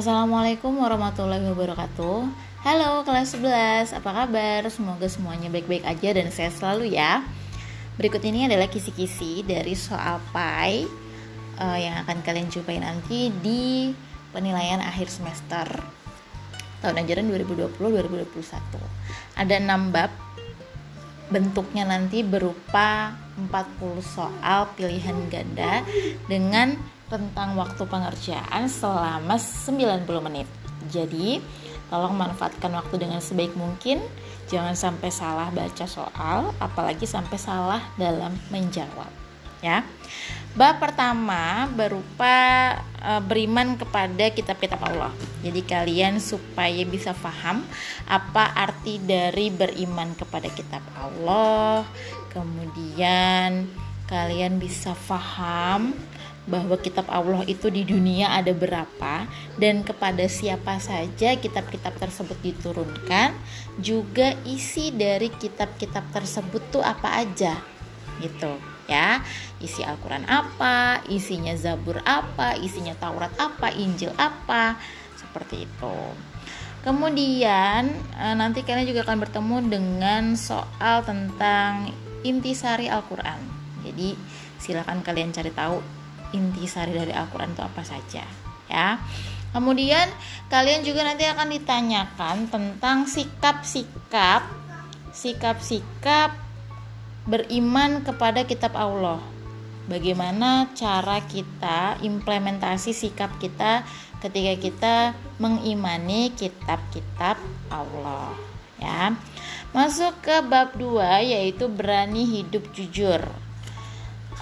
Assalamualaikum 0.00 0.80
warahmatullahi 0.80 1.44
wabarakatuh. 1.52 2.24
Halo 2.64 3.04
kelas 3.04 3.36
11, 3.36 3.92
apa 4.00 4.10
kabar? 4.24 4.64
Semoga 4.72 5.04
semuanya 5.12 5.52
baik-baik 5.52 5.84
aja 5.84 6.16
dan 6.16 6.32
sehat 6.32 6.56
selalu 6.56 6.96
ya. 6.96 7.20
Berikut 8.00 8.24
ini 8.24 8.48
adalah 8.48 8.64
kisi-kisi 8.72 9.44
dari 9.44 9.76
soal 9.76 10.24
PAI 10.32 10.88
uh, 11.60 11.76
Yang 11.76 12.00
akan 12.00 12.16
kalian 12.24 12.48
jumpai 12.48 12.80
nanti 12.80 13.28
di 13.44 13.92
penilaian 14.32 14.80
akhir 14.80 15.12
semester 15.12 15.68
Tahun 16.80 16.96
ajaran 16.96 17.28
2020-2021 17.76 19.36
Ada 19.36 19.60
6 19.60 19.92
bab. 19.92 20.08
Bentuknya 21.28 21.84
nanti 21.84 22.24
berupa 22.24 23.20
40 23.36 24.00
soal 24.00 24.64
pilihan 24.80 25.28
ganda 25.28 25.84
Dengan 26.24 26.80
tentang 27.10 27.58
waktu 27.58 27.82
pengerjaan 27.84 28.70
selama 28.70 29.36
90 29.36 30.06
menit. 30.22 30.46
Jadi, 30.88 31.42
tolong 31.90 32.14
manfaatkan 32.14 32.70
waktu 32.70 33.02
dengan 33.02 33.18
sebaik 33.18 33.52
mungkin. 33.58 34.00
Jangan 34.48 34.78
sampai 34.78 35.10
salah 35.10 35.50
baca 35.50 35.86
soal, 35.86 36.54
apalagi 36.62 37.04
sampai 37.04 37.36
salah 37.36 37.82
dalam 37.98 38.34
menjawab. 38.48 39.10
Ya. 39.60 39.84
Bab 40.56 40.82
pertama 40.82 41.70
berupa 41.70 42.34
e, 42.98 43.12
beriman 43.22 43.78
kepada 43.78 44.32
kitab-kitab 44.32 44.80
Allah. 44.82 45.12
Jadi 45.44 45.60
kalian 45.62 46.18
supaya 46.18 46.82
bisa 46.88 47.14
paham 47.14 47.62
apa 48.08 48.50
arti 48.56 48.98
dari 48.98 49.52
beriman 49.52 50.16
kepada 50.18 50.50
kitab 50.50 50.82
Allah. 50.98 51.86
Kemudian 52.34 53.70
kalian 54.10 54.58
bisa 54.58 54.96
paham 55.06 55.94
bahwa 56.48 56.76
kitab 56.80 57.04
Allah 57.12 57.44
itu 57.44 57.68
di 57.68 57.84
dunia 57.84 58.32
ada 58.32 58.56
berapa 58.56 59.28
dan 59.60 59.84
kepada 59.84 60.24
siapa 60.24 60.80
saja 60.80 61.36
kitab-kitab 61.36 61.92
tersebut 62.00 62.36
diturunkan 62.40 63.36
juga 63.76 64.32
isi 64.48 64.88
dari 64.94 65.28
kitab-kitab 65.28 66.08
tersebut 66.16 66.62
tuh 66.72 66.82
apa 66.84 67.20
aja 67.20 67.60
gitu 68.24 68.56
ya. 68.88 69.20
Isi 69.60 69.84
Al-Quran 69.84 70.24
apa 70.24 71.04
isinya 71.12 71.52
Zabur 71.52 72.00
apa 72.02 72.56
isinya 72.56 72.96
Taurat 72.96 73.32
apa 73.36 73.68
Injil 73.76 74.10
apa 74.16 74.80
seperti 75.20 75.68
itu. 75.68 75.96
Kemudian 76.80 77.92
eh, 78.16 78.34
nanti 78.34 78.64
kalian 78.64 78.88
juga 78.88 79.04
akan 79.04 79.18
bertemu 79.20 79.56
dengan 79.68 80.24
soal 80.32 81.04
tentang 81.04 81.92
intisari 82.24 82.88
Al-Quran. 82.88 83.40
Jadi 83.84 84.16
silakan 84.56 85.04
kalian 85.04 85.32
cari 85.32 85.52
tahu 85.52 85.99
inti 86.36 86.66
sari 86.66 86.94
dari 86.94 87.12
Al-Quran 87.14 87.52
itu 87.54 87.62
apa 87.62 87.82
saja 87.82 88.24
ya. 88.70 88.98
Kemudian 89.50 90.06
kalian 90.46 90.86
juga 90.86 91.02
nanti 91.02 91.26
akan 91.26 91.50
ditanyakan 91.50 92.36
tentang 92.46 93.10
sikap-sikap 93.10 94.46
sikap-sikap 95.10 96.38
beriman 97.26 98.06
kepada 98.06 98.46
kitab 98.46 98.78
Allah. 98.78 99.18
Bagaimana 99.90 100.70
cara 100.78 101.18
kita 101.26 101.98
implementasi 101.98 102.94
sikap 102.94 103.42
kita 103.42 103.82
ketika 104.22 104.54
kita 104.54 104.94
mengimani 105.42 106.30
kitab-kitab 106.30 107.34
Allah 107.74 108.30
ya. 108.78 109.18
Masuk 109.74 110.14
ke 110.22 110.46
bab 110.46 110.78
2 110.78 111.26
yaitu 111.26 111.66
berani 111.66 112.22
hidup 112.22 112.70
jujur 112.70 113.18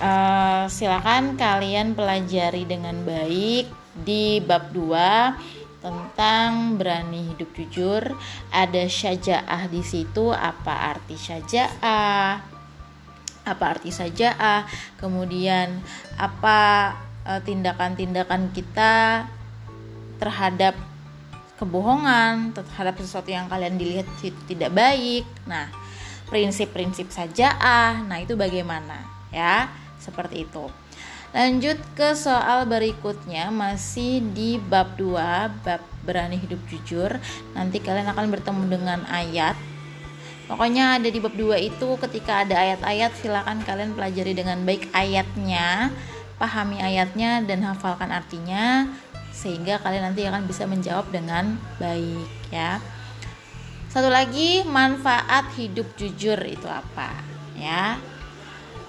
uh, 0.00 0.64
silakan 0.66 1.38
kalian 1.38 1.94
pelajari 1.94 2.66
dengan 2.66 3.02
baik 3.06 3.68
di 4.02 4.42
bab 4.42 4.74
2 4.74 5.82
tentang 5.84 6.80
berani 6.80 7.34
hidup 7.34 7.52
jujur. 7.52 8.02
Ada 8.48 8.88
syajaah 8.88 9.68
di 9.68 9.84
situ. 9.84 10.32
Apa 10.32 10.96
arti 10.96 11.14
syajaah? 11.14 12.40
Apa 13.44 13.64
arti 13.76 13.92
syajaah? 13.92 14.64
Kemudian 14.96 15.84
apa 16.16 16.96
eh, 17.28 17.40
tindakan-tindakan 17.44 18.48
uh, 18.48 18.52
kita 18.56 18.94
terhadap 20.16 20.72
kebohongan 21.60 22.56
terhadap 22.56 22.96
sesuatu 22.98 23.28
yang 23.28 23.46
kalian 23.52 23.76
dilihat 23.76 24.08
tidak 24.48 24.72
baik. 24.72 25.28
Nah 25.44 25.68
prinsip-prinsip 26.28 27.12
sajaah 27.12 28.00
nah 28.08 28.18
itu 28.18 28.34
bagaimana 28.34 29.04
ya 29.28 29.68
seperti 30.04 30.44
itu. 30.44 30.68
Lanjut 31.34 31.80
ke 31.98 32.14
soal 32.14 32.62
berikutnya 32.68 33.50
masih 33.50 34.22
di 34.36 34.60
bab 34.60 34.94
2, 34.94 35.64
bab 35.66 35.82
berani 36.06 36.38
hidup 36.38 36.62
jujur. 36.70 37.10
Nanti 37.56 37.82
kalian 37.82 38.06
akan 38.12 38.30
bertemu 38.30 38.62
dengan 38.70 39.00
ayat. 39.10 39.58
Pokoknya 40.46 41.00
ada 41.00 41.08
di 41.08 41.18
bab 41.18 41.34
2 41.34 41.56
itu 41.58 41.88
ketika 42.06 42.46
ada 42.46 42.54
ayat-ayat 42.54 43.16
silakan 43.18 43.64
kalian 43.66 43.96
pelajari 43.98 44.36
dengan 44.36 44.62
baik 44.62 44.92
ayatnya, 44.94 45.90
pahami 46.38 46.78
ayatnya 46.78 47.42
dan 47.42 47.64
hafalkan 47.64 48.12
artinya 48.12 48.86
sehingga 49.34 49.82
kalian 49.82 50.14
nanti 50.14 50.22
akan 50.22 50.46
bisa 50.46 50.70
menjawab 50.70 51.10
dengan 51.10 51.58
baik 51.82 52.30
ya. 52.54 52.78
Satu 53.90 54.06
lagi 54.06 54.62
manfaat 54.62 55.50
hidup 55.58 55.98
jujur 55.98 56.38
itu 56.46 56.66
apa? 56.70 57.10
Ya, 57.58 57.98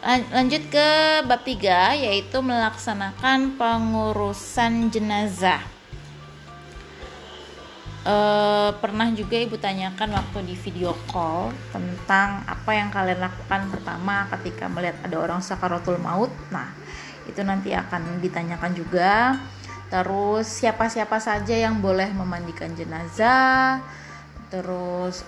lanjut 0.05 0.69
ke 0.69 0.89
bab 1.25 1.41
3 1.41 1.97
yaitu 1.97 2.37
melaksanakan 2.37 3.57
pengurusan 3.57 4.93
jenazah. 4.93 5.65
E, 8.05 8.15
pernah 8.77 9.09
juga 9.17 9.41
ibu 9.41 9.57
tanyakan 9.57 10.13
waktu 10.13 10.53
di 10.53 10.53
video 10.53 10.93
call 11.09 11.49
tentang 11.73 12.45
apa 12.45 12.71
yang 12.77 12.93
kalian 12.93 13.17
lakukan 13.17 13.65
pertama 13.73 14.29
ketika 14.37 14.69
melihat 14.69 15.01
ada 15.01 15.17
orang 15.17 15.41
sakaratul 15.41 15.97
maut. 15.97 16.29
Nah 16.53 16.69
itu 17.25 17.41
nanti 17.41 17.73
akan 17.73 18.21
ditanyakan 18.21 18.77
juga. 18.77 19.41
Terus 19.89 20.45
siapa-siapa 20.45 21.17
saja 21.17 21.57
yang 21.57 21.81
boleh 21.81 22.13
memandikan 22.13 22.77
jenazah. 22.77 23.81
Terus 24.53 25.25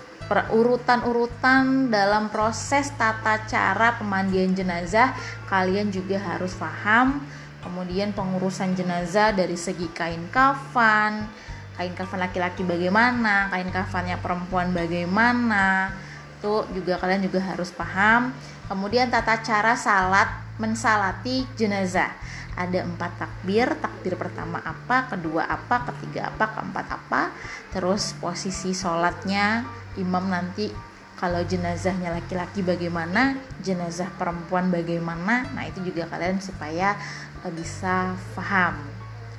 urutan-urutan 0.52 1.88
dalam 1.88 2.28
proses 2.28 2.92
tata 2.94 3.48
cara 3.48 3.96
pemandian 3.96 4.52
jenazah. 4.52 5.16
Kalian 5.48 5.88
juga 5.88 6.20
harus 6.20 6.52
paham 6.52 7.24
kemudian 7.58 8.14
pengurusan 8.14 8.72
jenazah 8.78 9.34
dari 9.34 9.58
segi 9.58 9.90
kain 9.90 10.30
kafan 10.30 11.26
kain 11.74 11.94
kafan 11.94 12.22
laki-laki 12.22 12.62
bagaimana 12.62 13.50
kain 13.50 13.70
kafannya 13.70 14.18
perempuan 14.18 14.74
bagaimana 14.74 15.94
itu 16.38 16.62
juga 16.70 17.02
kalian 17.02 17.26
juga 17.26 17.42
harus 17.42 17.74
paham. 17.74 18.30
Kemudian 18.70 19.10
tata 19.10 19.42
cara 19.42 19.74
salat 19.74 20.28
mensalati 20.60 21.42
jenazah 21.58 22.14
ada 22.58 22.82
empat 22.82 23.22
takbir 23.22 23.70
takbir 23.78 24.18
pertama 24.18 24.58
apa 24.58 25.06
kedua 25.14 25.46
apa 25.46 25.86
ketiga 25.94 26.34
apa 26.34 26.50
keempat 26.58 26.86
apa 26.90 27.22
terus 27.70 28.18
posisi 28.18 28.74
sholatnya 28.74 29.62
imam 29.94 30.26
nanti 30.26 30.88
kalau 31.18 31.42
jenazahnya 31.42 32.14
laki-laki 32.14 32.62
bagaimana, 32.62 33.34
jenazah 33.58 34.06
perempuan 34.14 34.70
bagaimana. 34.70 35.50
Nah, 35.50 35.66
itu 35.66 35.82
juga 35.82 36.06
kalian 36.06 36.38
supaya 36.38 36.94
eh, 37.42 37.50
bisa 37.50 38.14
paham 38.38 38.78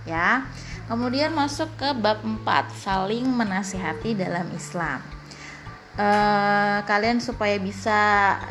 ya. 0.03 0.43
Kemudian 0.91 1.31
masuk 1.31 1.71
ke 1.79 1.93
bab 1.95 2.19
4, 2.25 2.43
saling 2.73 3.29
menasihati 3.29 4.17
dalam 4.17 4.49
Islam. 4.57 4.97
E, 5.93 6.07
kalian 6.81 7.21
supaya 7.21 7.61
bisa 7.61 7.99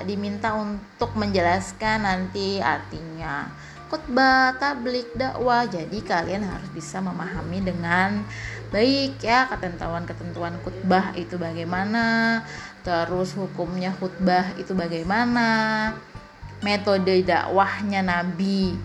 diminta 0.07 0.55
untuk 0.55 1.19
menjelaskan 1.19 2.07
nanti 2.07 2.63
artinya 2.63 3.51
khutbah, 3.89 4.55
tablik, 4.61 5.09
dakwah. 5.17 5.65
Jadi 5.65 6.05
kalian 6.05 6.45
harus 6.45 6.69
bisa 6.71 7.01
memahami 7.01 7.65
dengan 7.65 8.23
baik 8.69 9.25
ya 9.25 9.49
ketentuan-ketentuan 9.49 10.61
khutbah 10.61 11.17
itu 11.17 11.41
bagaimana, 11.41 12.41
terus 12.85 13.33
hukumnya 13.33 13.97
khutbah 13.97 14.53
itu 14.61 14.77
bagaimana, 14.77 15.93
metode 16.61 17.25
dakwahnya 17.25 18.05
Nabi 18.05 18.77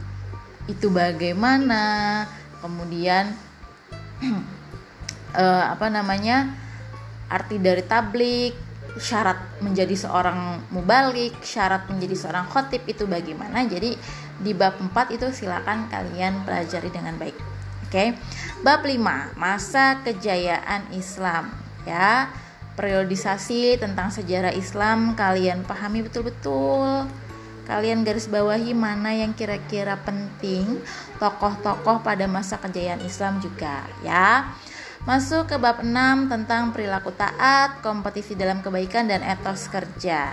itu 0.72 0.88
bagaimana, 0.88 2.24
kemudian 2.64 3.36
uh, 5.36 5.66
apa 5.76 5.92
namanya 5.92 6.56
arti 7.28 7.60
dari 7.60 7.84
tablik, 7.84 8.56
syarat 8.98 9.40
menjadi 9.62 9.95
seorang 9.98 10.62
mubalik, 10.69 11.34
syarat 11.42 11.90
menjadi 11.90 12.13
seorang 12.13 12.45
khotib 12.50 12.86
itu 12.86 13.10
bagaimana. 13.10 13.66
Jadi 13.66 13.98
di 14.42 14.51
bab 14.54 14.78
4 14.78 15.16
itu 15.16 15.30
silakan 15.34 15.90
kalian 15.90 16.45
pelajari 16.45 16.90
dengan 16.94 17.18
baik. 17.18 17.38
Oke. 17.90 18.18
Bab 18.66 18.81
5, 18.86 19.38
masa 19.38 20.01
kejayaan 20.01 20.90
Islam 20.94 21.54
ya. 21.86 22.30
Periodisasi 22.74 23.78
tentang 23.78 24.10
sejarah 24.10 24.50
Islam 24.57 25.13
kalian 25.13 25.62
pahami 25.62 26.01
betul-betul. 26.01 27.06
kalian 27.63 28.04
garis 28.04 28.28
bawahi 28.28 28.75
mana 28.75 29.16
yang 29.16 29.31
kira-kira 29.31 29.95
penting 30.04 30.84
tokoh-tokoh 31.16 32.04
pada 32.04 32.28
masa 32.28 32.60
kejayaan 32.60 33.00
Islam 33.07 33.40
juga 33.40 33.88
ya. 34.04 34.51
Masuk 35.04 35.52
ke 35.52 35.60
bab 35.60 35.84
6 35.84 36.32
tentang 36.32 36.72
perilaku 36.72 37.12
taat, 37.12 37.84
kompetisi 37.84 38.40
dalam 38.40 38.64
kebaikan 38.64 39.04
dan 39.04 39.20
etos 39.20 39.68
kerja. 39.68 40.32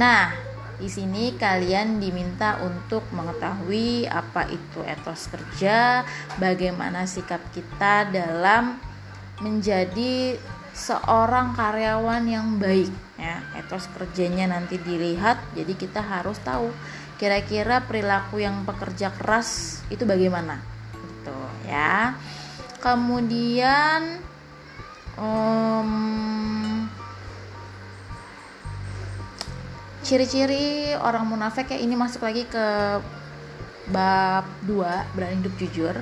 Nah, 0.00 0.32
di 0.80 0.88
sini 0.88 1.36
kalian 1.36 2.00
diminta 2.00 2.56
untuk 2.64 3.04
mengetahui 3.12 4.08
apa 4.08 4.48
itu 4.48 4.80
etos 4.88 5.28
kerja, 5.28 6.08
bagaimana 6.40 7.04
sikap 7.04 7.44
kita 7.52 8.08
dalam 8.08 8.80
menjadi 9.44 10.40
seorang 10.72 11.52
karyawan 11.52 12.24
yang 12.24 12.56
baik 12.56 12.88
ya. 13.20 13.44
Etos 13.60 13.92
kerjanya 13.92 14.56
nanti 14.56 14.80
dilihat, 14.80 15.36
jadi 15.52 15.76
kita 15.76 16.00
harus 16.00 16.40
tahu 16.40 16.72
kira-kira 17.20 17.84
perilaku 17.84 18.40
yang 18.40 18.64
pekerja 18.64 19.12
keras 19.12 19.84
itu 19.92 20.08
bagaimana. 20.08 20.64
Gitu 20.96 21.36
ya 21.68 22.16
kemudian 22.84 24.20
um, 25.16 25.90
ciri-ciri 30.04 30.92
orang 31.00 31.24
munafik 31.24 31.72
ya 31.72 31.80
ini 31.80 31.96
masuk 31.96 32.28
lagi 32.28 32.44
ke 32.44 33.00
bab 33.88 34.44
2 34.68 35.16
berani 35.16 35.40
hidup 35.40 35.54
jujur. 35.56 35.96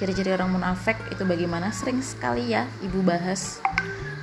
Ciri-ciri 0.00 0.32
orang 0.32 0.48
munafik 0.48 0.96
itu 1.12 1.28
bagaimana? 1.28 1.68
Sering 1.76 2.00
sekali 2.00 2.56
ya 2.56 2.64
ibu 2.80 3.04
bahas. 3.04 3.60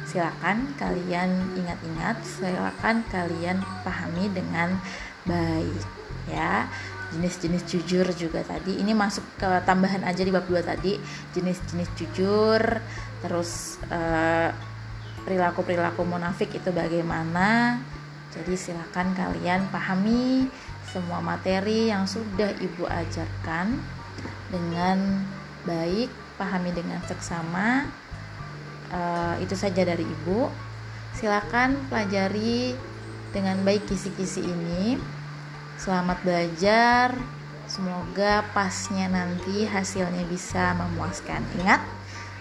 Silakan 0.09 0.73
kalian 0.81 1.53
ingat-ingat 1.53 2.17
silakan 2.25 3.05
kalian 3.13 3.61
pahami 3.85 4.25
dengan 4.33 4.81
baik 5.25 5.85
ya 6.29 6.65
jenis-jenis 7.13 7.63
jujur 7.69 8.07
juga 8.17 8.41
tadi. 8.41 8.81
Ini 8.81 8.97
masuk 8.97 9.23
ke 9.37 9.49
tambahan 9.67 10.01
aja 10.01 10.25
di 10.25 10.31
bab 10.33 10.47
2 10.49 10.65
tadi 10.65 10.97
jenis-jenis 11.37 11.89
jujur 11.99 12.61
terus 13.21 13.81
eh, 13.89 14.49
perilaku-perilaku 15.25 16.05
munafik 16.05 16.53
itu 16.53 16.69
bagaimana. 16.69 17.81
Jadi 18.35 18.53
silakan 18.53 19.15
kalian 19.15 19.71
pahami 19.71 20.45
semua 20.91 21.19
materi 21.23 21.89
yang 21.89 22.05
sudah 22.05 22.51
ibu 22.61 22.85
ajarkan 22.85 23.79
dengan 24.53 25.25
baik 25.65 26.07
pahami 26.37 26.71
dengan 26.71 27.01
seksama. 27.03 27.89
Uh, 28.93 29.35
itu 29.41 29.57
saja 29.57 29.81
dari 29.81 30.05
ibu. 30.05 30.47
Silakan 31.17 31.89
pelajari 31.89 32.77
dengan 33.33 33.59
baik 33.65 33.89
kisi-kisi 33.89 34.45
ini 34.45 34.95
Selamat 35.75 36.23
belajar. 36.23 37.11
Semoga 37.67 38.45
pasnya 38.55 39.11
nanti 39.11 39.67
hasilnya 39.67 40.23
bisa 40.29 40.71
memuaskan. 40.77 41.43
Ingat, 41.59 41.81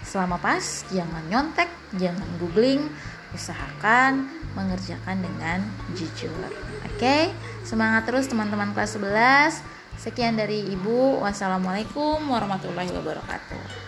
selama 0.07 0.39
pas 0.39 0.63
jangan 0.93 1.25
nyontek, 1.27 1.67
jangan 1.99 2.29
googling, 2.39 2.87
usahakan 3.35 4.31
mengerjakan 4.55 5.19
dengan 5.19 5.67
jujur. 5.99 6.31
Oke, 6.87 7.35
semangat 7.67 8.07
terus 8.07 8.31
teman-teman 8.31 8.71
kelas 8.71 8.95
11. 9.01 9.65
Sekian 9.99 10.39
dari 10.39 10.71
Ibu. 10.71 11.23
Wassalamualaikum 11.23 12.23
warahmatullahi 12.31 12.95
wabarakatuh. 12.95 13.84